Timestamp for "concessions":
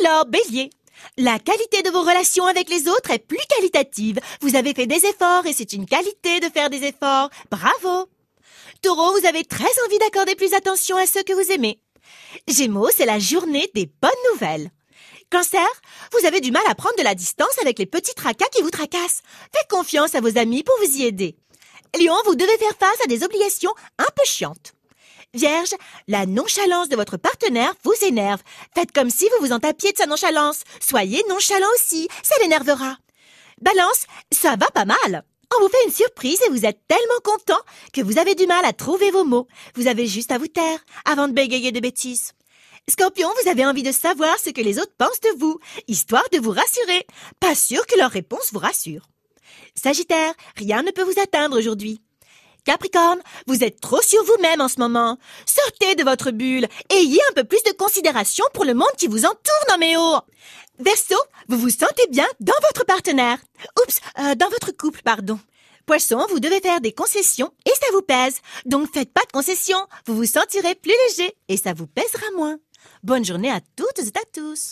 66.92-67.50, 69.32-69.86